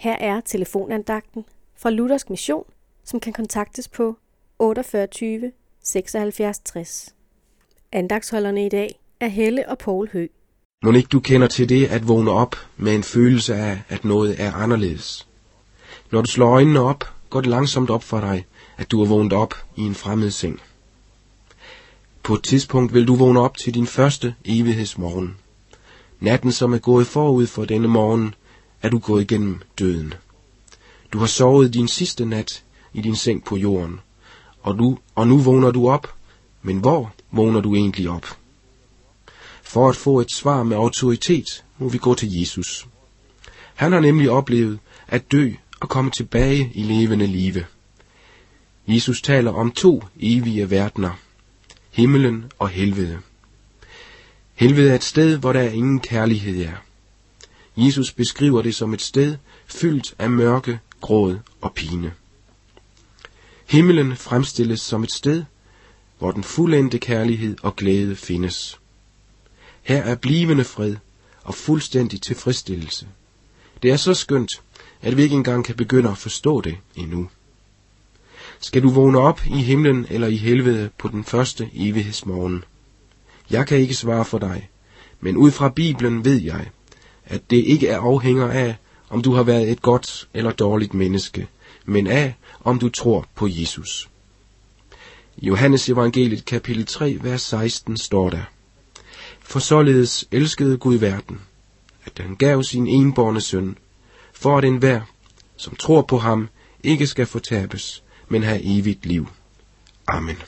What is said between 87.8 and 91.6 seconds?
er afhænger af, om du har været et godt eller dårligt menneske,